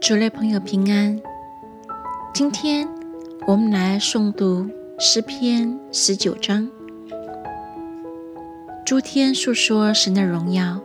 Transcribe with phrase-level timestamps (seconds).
[0.00, 1.20] 主内朋友平安，
[2.32, 2.88] 今天
[3.46, 6.68] 我们来诵读诗篇十九章。
[8.84, 10.80] 诸天述说神的荣耀，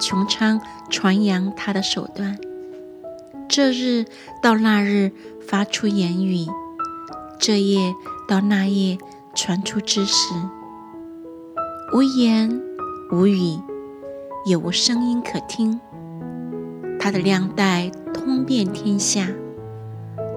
[0.00, 0.60] 穹苍
[0.90, 2.36] 传扬他的手段。
[3.48, 4.06] 这日
[4.42, 5.12] 到那日
[5.46, 6.46] 发出言语，
[7.38, 7.94] 这夜
[8.26, 8.98] 到那夜
[9.34, 10.34] 传出知识。
[11.92, 12.60] 无言
[13.12, 13.60] 无语，
[14.46, 15.78] 也无声音可听。
[16.98, 19.28] 他的亮带通遍天下，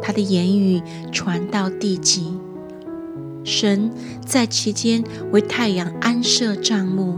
[0.01, 0.81] 他的言语
[1.13, 2.37] 传到地极。
[3.45, 3.89] 神
[4.23, 7.17] 在其间为太阳安设帐幕，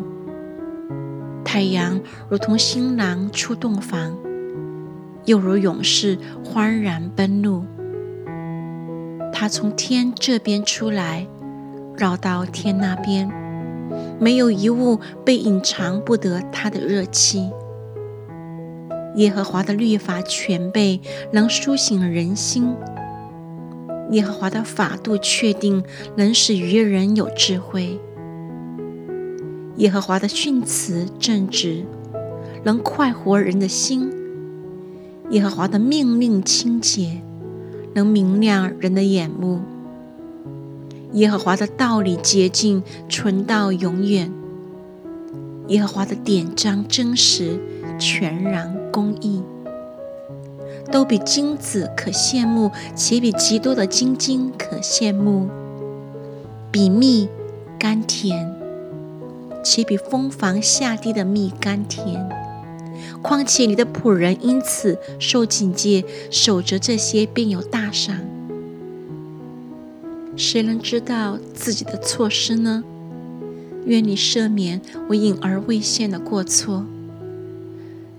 [1.43, 4.15] 太阳如同新郎出洞房，
[5.25, 6.15] 又如勇士
[6.45, 7.63] 欢然奔路。
[9.33, 11.25] 他从天这边出来，
[11.97, 13.27] 绕到天那边，
[14.19, 17.49] 没有一物被隐藏不得他的热气。
[19.15, 21.01] 耶和华的律法全备，
[21.33, 22.73] 能苏醒人心；
[24.11, 25.83] 耶和华的法度确定，
[26.15, 27.99] 能使愚人有智慧；
[29.75, 31.83] 耶和华的训词正直，
[32.63, 34.09] 能快活人的心；
[35.31, 37.21] 耶和华的命令清洁，
[37.93, 39.59] 能明亮人的眼目；
[41.11, 44.31] 耶和华的道理洁净，存到永远；
[45.67, 47.59] 耶和华的典章真实。
[48.01, 49.43] 全然公义，
[50.91, 55.47] 都比金子可羡慕，且比极多的金金可羡慕；
[56.71, 57.29] 比蜜
[57.77, 58.51] 甘甜，
[59.63, 62.27] 且比蜂房下地的蜜甘甜。
[63.21, 68.17] 况且你的仆人因此受警戒，守着这些便有大赏。
[70.35, 72.83] 谁能知道自己的错失呢？
[73.85, 76.83] 愿你赦免我隐而未现的过错。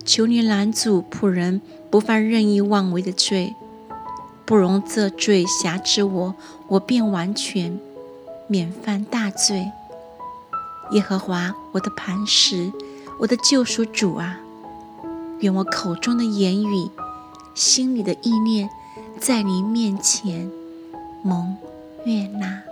[0.04, 3.54] 求你拦阻仆人不犯任意妄为的罪，
[4.44, 6.34] 不容这罪辖制我，
[6.68, 7.78] 我便完全
[8.46, 9.70] 免犯大罪。
[10.90, 12.72] 耶和华，我的磐石，
[13.20, 14.40] 我的救赎主啊，
[15.40, 16.90] 愿我口中的言语，
[17.54, 18.68] 心里的意念，
[19.18, 20.50] 在你面前
[21.22, 21.56] 蒙
[22.04, 22.62] 悦纳。